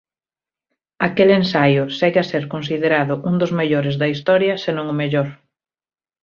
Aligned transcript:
Aquel 1.07 1.29
ensaio 1.39 1.83
segue 1.99 2.19
a 2.21 2.27
ser 2.31 2.43
considerado 2.53 3.13
un 3.29 3.35
dos 3.41 3.51
mellores 3.59 3.95
da 4.01 4.07
historia 4.13 4.53
senón 4.65 4.85
o 4.93 4.95
mellor. 5.01 5.27